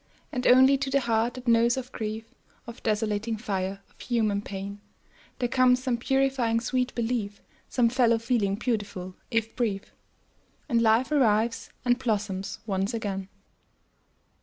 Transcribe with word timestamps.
And 0.31 0.47
only 0.47 0.79
to 0.79 0.89
the 0.89 1.01
heart 1.01 1.35
that 1.35 1.47
knows 1.47 1.77
of 1.77 1.91
grief, 1.91 2.25
Of 2.65 2.81
desolating 2.81 3.37
fire, 3.37 3.83
of 3.87 3.99
human 3.99 4.41
pain, 4.41 4.81
There 5.37 5.47
comes 5.47 5.83
some 5.83 5.97
purifying 5.99 6.59
sweet 6.59 6.95
belief, 6.95 7.39
Some 7.69 7.87
fellow 7.87 8.17
feeling 8.17 8.55
beautiful, 8.55 9.15
if 9.29 9.55
brief. 9.55 9.93
And 10.67 10.81
life 10.81 11.11
revives, 11.11 11.69
and 11.85 11.99
blossoms 11.99 12.57
once 12.65 12.95
again. 12.95 13.29